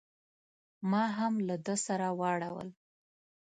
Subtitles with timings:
[0.91, 2.69] ما هم له ده سره واړول.